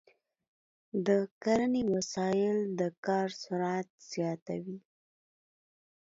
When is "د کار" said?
2.79-3.27